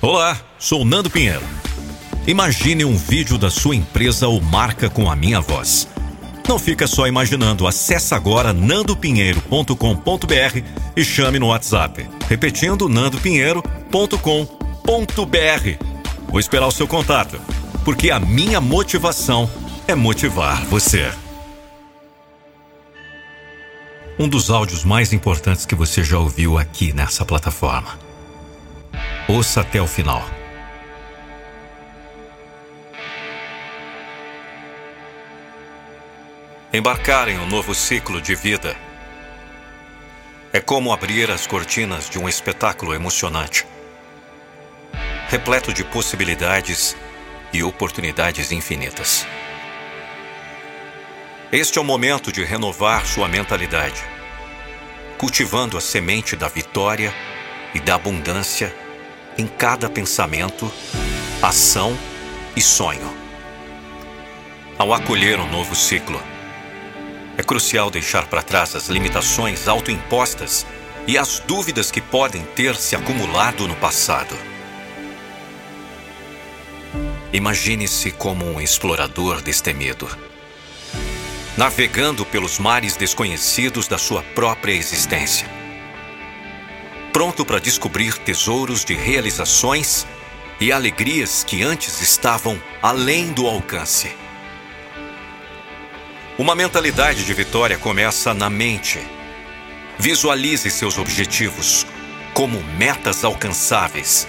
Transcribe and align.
Olá, 0.00 0.40
sou 0.60 0.84
Nando 0.84 1.10
Pinheiro. 1.10 1.42
Imagine 2.24 2.84
um 2.84 2.96
vídeo 2.96 3.36
da 3.36 3.50
sua 3.50 3.74
empresa 3.74 4.28
ou 4.28 4.40
marca 4.40 4.88
com 4.88 5.10
a 5.10 5.16
minha 5.16 5.40
voz. 5.40 5.88
Não 6.48 6.56
fica 6.56 6.86
só 6.86 7.08
imaginando, 7.08 7.66
acesse 7.66 8.14
agora 8.14 8.52
nandopinheiro.com.br 8.52 10.62
e 10.96 11.04
chame 11.04 11.40
no 11.40 11.48
WhatsApp. 11.48 12.08
Repetindo, 12.28 12.88
nandopinheiro.com.br. 12.88 15.84
Vou 16.28 16.38
esperar 16.38 16.68
o 16.68 16.72
seu 16.72 16.86
contato, 16.86 17.40
porque 17.84 18.12
a 18.12 18.20
minha 18.20 18.60
motivação 18.60 19.50
é 19.88 19.96
motivar 19.96 20.64
você. 20.66 21.10
Um 24.16 24.28
dos 24.28 24.48
áudios 24.48 24.84
mais 24.84 25.12
importantes 25.12 25.66
que 25.66 25.74
você 25.74 26.04
já 26.04 26.20
ouviu 26.20 26.56
aqui 26.56 26.92
nessa 26.92 27.24
plataforma. 27.24 28.06
Ouça 29.30 29.60
até 29.60 29.78
o 29.78 29.86
final. 29.86 30.24
Embarcar 36.72 37.28
em 37.28 37.38
um 37.38 37.46
novo 37.46 37.74
ciclo 37.74 38.22
de 38.22 38.34
vida 38.34 38.74
é 40.50 40.60
como 40.60 40.94
abrir 40.94 41.30
as 41.30 41.46
cortinas 41.46 42.08
de 42.08 42.18
um 42.18 42.26
espetáculo 42.26 42.94
emocionante, 42.94 43.66
repleto 45.28 45.74
de 45.74 45.84
possibilidades 45.84 46.96
e 47.52 47.62
oportunidades 47.62 48.50
infinitas. 48.50 49.26
Este 51.52 51.78
é 51.78 51.82
o 51.82 51.84
momento 51.84 52.32
de 52.32 52.42
renovar 52.44 53.04
sua 53.04 53.28
mentalidade, 53.28 54.02
cultivando 55.18 55.76
a 55.76 55.82
semente 55.82 56.34
da 56.34 56.48
vitória 56.48 57.12
e 57.74 57.80
da 57.80 57.94
abundância 57.94 58.87
em 59.38 59.46
cada 59.46 59.88
pensamento, 59.88 60.70
ação 61.40 61.96
e 62.56 62.60
sonho. 62.60 63.08
Ao 64.76 64.92
acolher 64.92 65.38
um 65.38 65.48
novo 65.48 65.76
ciclo, 65.76 66.20
é 67.36 67.42
crucial 67.44 67.88
deixar 67.88 68.26
para 68.26 68.42
trás 68.42 68.74
as 68.74 68.88
limitações 68.88 69.68
autoimpostas 69.68 70.66
e 71.06 71.16
as 71.16 71.38
dúvidas 71.38 71.88
que 71.88 72.00
podem 72.00 72.42
ter 72.56 72.74
se 72.74 72.96
acumulado 72.96 73.68
no 73.68 73.76
passado. 73.76 74.36
Imagine-se 77.32 78.10
como 78.10 78.44
um 78.44 78.60
explorador 78.60 79.40
destemido, 79.40 80.08
navegando 81.56 82.26
pelos 82.26 82.58
mares 82.58 82.96
desconhecidos 82.96 83.86
da 83.86 83.98
sua 83.98 84.22
própria 84.34 84.72
existência 84.72 85.58
pronto 87.18 87.44
para 87.44 87.58
descobrir 87.58 88.16
tesouros 88.16 88.84
de 88.84 88.94
realizações 88.94 90.06
e 90.60 90.70
alegrias 90.70 91.42
que 91.42 91.64
antes 91.64 92.00
estavam 92.00 92.62
além 92.80 93.32
do 93.32 93.44
alcance. 93.48 94.12
Uma 96.38 96.54
mentalidade 96.54 97.24
de 97.24 97.34
vitória 97.34 97.76
começa 97.76 98.32
na 98.32 98.48
mente. 98.48 99.00
Visualize 99.98 100.70
seus 100.70 100.96
objetivos 100.96 101.84
como 102.32 102.62
metas 102.78 103.24
alcançáveis 103.24 104.28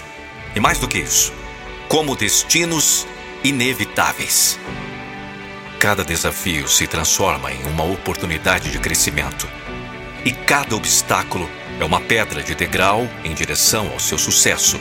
e, 0.56 0.58
mais 0.58 0.80
do 0.80 0.88
que 0.88 0.98
isso, 0.98 1.32
como 1.86 2.16
destinos 2.16 3.06
inevitáveis. 3.44 4.58
Cada 5.78 6.04
desafio 6.04 6.66
se 6.66 6.88
transforma 6.88 7.52
em 7.52 7.62
uma 7.68 7.84
oportunidade 7.84 8.68
de 8.72 8.80
crescimento 8.80 9.48
e 10.24 10.32
cada 10.32 10.76
obstáculo 10.76 11.48
é 11.78 11.84
uma 11.84 12.00
pedra 12.00 12.42
de 12.42 12.54
degrau 12.54 13.08
em 13.24 13.34
direção 13.34 13.90
ao 13.90 13.98
seu 13.98 14.18
sucesso. 14.18 14.78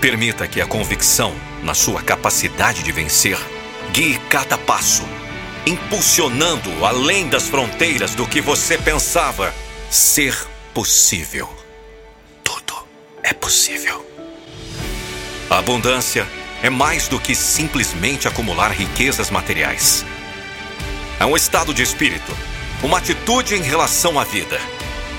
Permita 0.00 0.46
que 0.48 0.60
a 0.60 0.66
convicção 0.66 1.34
na 1.62 1.74
sua 1.74 2.02
capacidade 2.02 2.82
de 2.82 2.92
vencer 2.92 3.38
guie 3.92 4.18
cada 4.28 4.58
passo, 4.58 5.04
impulsionando 5.66 6.84
além 6.84 7.28
das 7.28 7.48
fronteiras 7.48 8.14
do 8.14 8.26
que 8.26 8.40
você 8.40 8.76
pensava 8.76 9.54
ser 9.90 10.36
possível. 10.74 11.48
Tudo 12.42 12.74
é 13.22 13.32
possível. 13.32 14.04
A 15.48 15.58
abundância 15.58 16.26
é 16.62 16.68
mais 16.68 17.06
do 17.06 17.20
que 17.20 17.34
simplesmente 17.34 18.26
acumular 18.26 18.72
riquezas 18.72 19.30
materiais. 19.30 20.04
É 21.20 21.24
um 21.24 21.36
estado 21.36 21.72
de 21.72 21.82
espírito, 21.82 22.36
uma 22.82 22.98
atitude 22.98 23.54
em 23.54 23.62
relação 23.62 24.18
à 24.18 24.24
vida 24.24 24.60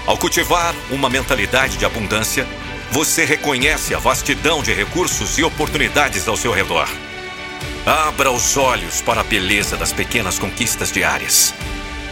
ao 0.05 0.17
cultivar 0.17 0.75
uma 0.91 1.09
mentalidade 1.09 1.77
de 1.77 1.85
abundância, 1.85 2.47
você 2.91 3.25
reconhece 3.25 3.95
a 3.95 3.99
vastidão 3.99 4.61
de 4.61 4.71
recursos 4.71 5.37
e 5.39 5.43
oportunidades 5.43 6.27
ao 6.27 6.37
seu 6.37 6.51
redor. 6.51 6.87
Abra 7.85 8.31
os 8.31 8.55
olhos 8.55 9.01
para 9.01 9.21
a 9.21 9.23
beleza 9.23 9.75
das 9.75 9.91
pequenas 9.91 10.37
conquistas 10.37 10.91
diárias, 10.91 11.53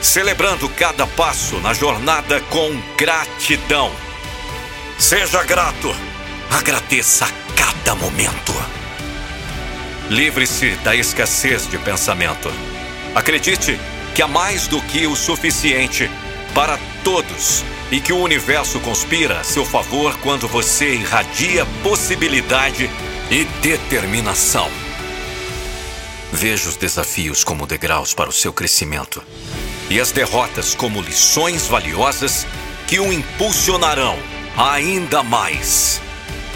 celebrando 0.01 0.67
cada 0.69 1.05
passo 1.05 1.59
na 1.59 1.73
jornada 1.73 2.41
com 2.41 2.81
gratidão. 2.97 3.91
Seja 4.97 5.43
grato, 5.43 5.95
agradeça 6.49 7.25
a 7.25 7.29
cada 7.55 7.93
momento. 7.93 8.53
Livre-se 10.09 10.71
da 10.83 10.95
escassez 10.95 11.67
de 11.67 11.77
pensamento. 11.77 12.51
Acredite 13.13 13.79
que 14.13 14.21
há 14.21 14.27
mais 14.27 14.67
do 14.67 14.81
que 14.81 15.07
o 15.07 15.15
suficiente 15.15 16.09
para 16.53 16.77
todos 17.03 17.63
e 17.91 17.99
que 17.99 18.13
o 18.13 18.19
universo 18.19 18.79
conspira 18.79 19.39
a 19.39 19.43
seu 19.43 19.65
favor 19.65 20.17
quando 20.19 20.47
você 20.47 20.95
irradia 20.95 21.65
possibilidade 21.81 22.89
e 23.29 23.43
determinação. 23.61 24.69
Veja 26.31 26.69
os 26.69 26.75
desafios 26.75 27.43
como 27.43 27.67
degraus 27.67 28.13
para 28.13 28.29
o 28.29 28.33
seu 28.33 28.51
crescimento 28.51 29.23
e 29.89 29.99
as 29.99 30.11
derrotas 30.11 30.73
como 30.73 31.01
lições 31.01 31.67
valiosas 31.67 32.47
que 32.87 32.99
o 32.99 33.13
impulsionarão 33.13 34.17
ainda 34.57 35.23
mais. 35.23 36.01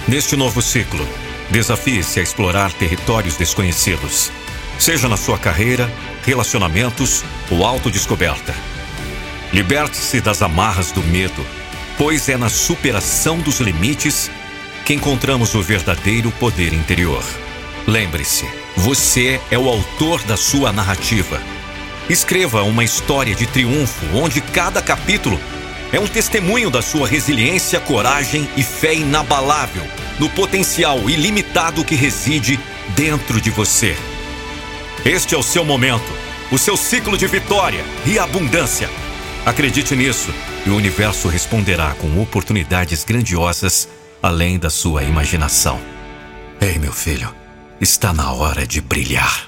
Neste 0.08 0.36
novo 0.36 0.62
ciclo, 0.62 1.08
desafie-se 1.50 2.20
a 2.20 2.24
explorar 2.24 2.72
territórios 2.74 3.36
desconhecidos, 3.36 4.32
seja 4.80 5.08
na 5.08 5.18
sua 5.18 5.38
carreira, 5.38 5.92
relacionamentos 6.24 7.24
ou 7.50 7.66
autodescoberta. 7.66 8.54
Liberte-se 9.54 10.20
das 10.22 10.42
amarras 10.42 10.92
do 10.92 11.02
medo, 11.04 11.46
pois 11.98 12.28
é 12.30 12.38
na 12.38 12.50
superação 12.50 13.40
dos 13.40 13.60
limites 13.60 14.30
que 14.86 14.94
encontramos 14.94 15.56
o 15.56 15.62
verdadeiro 15.62 16.32
poder 16.32 16.74
interior. 16.74 17.24
Lembre-se, 17.88 18.46
você 18.76 19.40
é 19.50 19.58
o 19.58 19.68
autor 19.68 20.22
da 20.24 20.38
sua 20.38 20.72
narrativa. 20.72 21.42
Escreva 22.10 22.64
uma 22.64 22.84
história 22.84 23.34
de 23.36 23.46
triunfo 23.46 24.06
onde 24.14 24.42
cada 24.42 24.82
capítulo 24.82 25.40
é 25.92 26.00
um 26.00 26.08
testemunho 26.08 26.70
da 26.70 26.82
sua 26.82 27.08
resiliência, 27.08 27.80
coragem 27.80 28.48
e 28.58 28.64
fé 28.64 28.94
inabalável 28.94 29.84
no 30.20 30.30
potencial 30.30 31.10
ilimitado 31.10 31.84
que 31.84 31.96
reside 31.96 32.60
dentro 32.96 33.40
de 33.40 33.50
você. 33.50 33.96
Este 35.08 35.36
é 35.36 35.38
o 35.38 35.42
seu 35.42 35.64
momento, 35.64 36.12
o 36.52 36.58
seu 36.58 36.76
ciclo 36.76 37.18
de 37.18 37.26
vitória 37.28 37.82
e 38.06 38.20
abundância. 38.20 38.90
Acredite 39.46 39.96
nisso 39.96 40.34
e 40.66 40.70
o 40.70 40.76
universo 40.76 41.30
responderá 41.30 41.94
com 41.94 42.22
oportunidades 42.22 43.06
grandiosas 43.06 43.88
além 44.22 44.60
da 44.60 44.70
sua 44.70 45.04
imaginação. 45.04 45.80
Ei, 46.60 46.78
meu 46.78 46.92
filho, 46.92 47.34
está 47.80 48.12
na 48.12 48.34
hora 48.34 48.68
de 48.68 48.82
brilhar. 48.82 49.47